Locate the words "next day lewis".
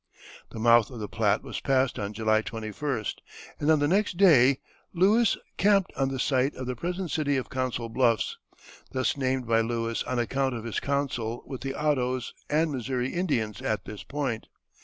3.87-5.37